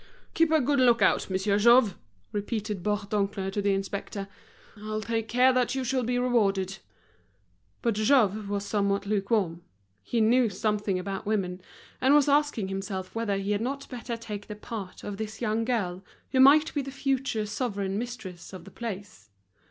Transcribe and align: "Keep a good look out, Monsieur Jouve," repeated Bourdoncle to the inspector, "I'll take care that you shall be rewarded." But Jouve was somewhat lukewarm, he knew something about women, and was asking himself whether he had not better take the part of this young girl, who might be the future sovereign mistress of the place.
"Keep 0.33 0.49
a 0.51 0.59
good 0.59 0.79
look 0.79 1.03
out, 1.03 1.29
Monsieur 1.29 1.59
Jouve," 1.59 1.95
repeated 2.31 2.81
Bourdoncle 2.81 3.51
to 3.51 3.61
the 3.61 3.75
inspector, 3.75 4.27
"I'll 4.77 4.99
take 5.01 5.27
care 5.27 5.53
that 5.53 5.75
you 5.75 5.83
shall 5.83 6.01
be 6.01 6.17
rewarded." 6.17 6.79
But 7.83 7.93
Jouve 7.93 8.49
was 8.49 8.65
somewhat 8.65 9.05
lukewarm, 9.05 9.61
he 10.01 10.19
knew 10.19 10.49
something 10.49 10.97
about 10.97 11.27
women, 11.27 11.61
and 12.01 12.15
was 12.15 12.27
asking 12.27 12.69
himself 12.69 13.13
whether 13.13 13.37
he 13.37 13.51
had 13.51 13.61
not 13.61 13.87
better 13.89 14.17
take 14.17 14.47
the 14.47 14.55
part 14.55 15.03
of 15.03 15.17
this 15.17 15.39
young 15.39 15.65
girl, 15.65 16.03
who 16.31 16.39
might 16.39 16.73
be 16.73 16.81
the 16.81 16.89
future 16.89 17.45
sovereign 17.45 17.99
mistress 17.99 18.53
of 18.53 18.65
the 18.65 18.71
place. 18.71 19.29